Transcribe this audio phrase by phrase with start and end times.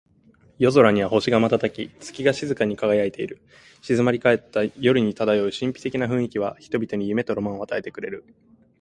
[0.57, 3.39] 夜空には星が瞬き、月が静かに輝いている。
[3.83, 8.23] 静まり返った夜に漂う神秘的な雰囲気は、人々に夢とロマンを与えてくれる。